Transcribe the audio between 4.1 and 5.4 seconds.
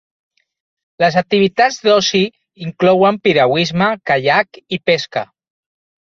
caiac i pesca.